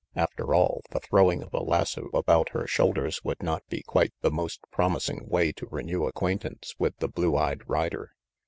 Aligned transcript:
After 0.15 0.55
all, 0.55 0.81
the 0.89 0.99
throwing 0.99 1.43
of 1.43 1.53
a 1.53 1.61
lasso 1.61 2.09
about 2.11 2.49
her 2.53 2.65
shoulders 2.65 3.23
would 3.23 3.43
not 3.43 3.61
be 3.67 3.83
quite 3.83 4.13
the 4.21 4.31
most 4.31 4.61
promising 4.71 5.27
way 5.29 5.51
to 5.51 5.67
renew 5.67 6.07
acquaintance 6.07 6.73
with 6.79 6.97
the 6.97 7.07
blue 7.07 7.37
eyed 7.37 7.61
rider. 7.69 8.15